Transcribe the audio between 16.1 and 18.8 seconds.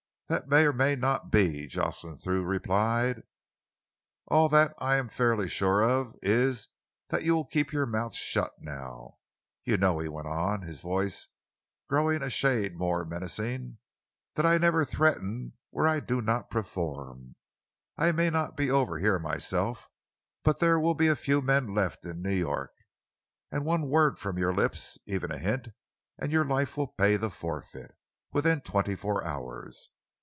not perform. I may not be